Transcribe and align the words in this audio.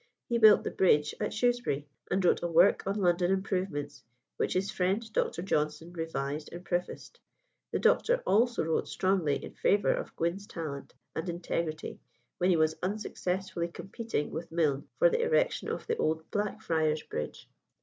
He 0.29 0.39
built 0.39 0.63
the 0.63 0.71
bridge 0.71 1.13
at 1.19 1.31
Shrewsbury, 1.31 1.85
and 2.09 2.25
wrote 2.25 2.41
a 2.41 2.47
work 2.47 2.87
on 2.87 2.95
London 2.99 3.29
improvements, 3.29 4.03
which 4.37 4.53
his 4.53 4.71
friend 4.71 5.05
Dr. 5.13 5.43
Johnson 5.43 5.93
revised 5.93 6.49
and 6.51 6.65
prefaced. 6.65 7.19
The 7.71 7.77
doctor 7.77 8.23
also 8.25 8.63
wrote 8.63 8.87
strongly 8.87 9.45
in 9.45 9.53
favour 9.53 9.93
of 9.93 10.15
Gwynn's 10.15 10.47
talent 10.47 10.95
and 11.15 11.29
integrity 11.29 11.99
when 12.39 12.49
he 12.49 12.57
was 12.57 12.77
unsuccessfully 12.81 13.67
competing 13.67 14.31
with 14.31 14.49
Mylne 14.49 14.87
for 14.97 15.07
the 15.07 15.21
erection 15.21 15.69
of 15.69 15.85
old 15.99 16.31
Blackfriars 16.31 17.03
Bridge. 17.03 17.47